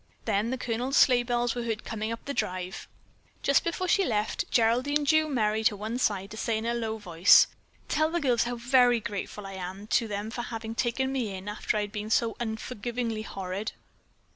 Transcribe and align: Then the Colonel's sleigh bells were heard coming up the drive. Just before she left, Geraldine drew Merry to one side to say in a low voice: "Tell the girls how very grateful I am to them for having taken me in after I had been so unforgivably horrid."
Then 0.25 0.49
the 0.49 0.57
Colonel's 0.57 0.97
sleigh 0.97 1.21
bells 1.21 1.53
were 1.53 1.61
heard 1.61 1.83
coming 1.83 2.11
up 2.11 2.25
the 2.25 2.33
drive. 2.33 2.87
Just 3.43 3.63
before 3.63 3.87
she 3.87 4.03
left, 4.03 4.49
Geraldine 4.49 5.03
drew 5.03 5.29
Merry 5.29 5.63
to 5.65 5.75
one 5.75 5.99
side 5.99 6.31
to 6.31 6.37
say 6.37 6.57
in 6.57 6.65
a 6.65 6.73
low 6.73 6.97
voice: 6.97 7.45
"Tell 7.87 8.09
the 8.09 8.19
girls 8.19 8.45
how 8.45 8.55
very 8.55 8.99
grateful 8.99 9.45
I 9.45 9.53
am 9.53 9.85
to 9.89 10.07
them 10.07 10.31
for 10.31 10.41
having 10.41 10.73
taken 10.73 11.11
me 11.11 11.35
in 11.35 11.47
after 11.47 11.77
I 11.77 11.81
had 11.81 11.91
been 11.91 12.09
so 12.09 12.35
unforgivably 12.39 13.21
horrid." 13.21 13.73